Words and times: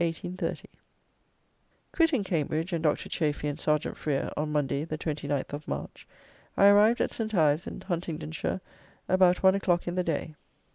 _Quitting 1.91 2.23
Cambridge 2.23 2.73
and 2.73 2.81
Dr. 2.83 3.07
Chafy 3.07 3.47
and 3.47 3.59
Serjeant 3.59 3.95
Frere, 3.95 4.31
on 4.35 4.51
Monday, 4.51 4.83
the 4.83 4.97
29th 4.97 5.53
of 5.53 5.67
March, 5.67 6.07
I 6.57 6.69
arrived 6.69 7.01
at 7.01 7.11
St. 7.11 7.35
Ives, 7.35 7.67
in 7.67 7.81
Huntingdonshire, 7.81 8.61
about 9.07 9.43
one 9.43 9.53
o'clock 9.53 9.87
in 9.87 9.93
the 9.93 10.03
day. 10.03 10.33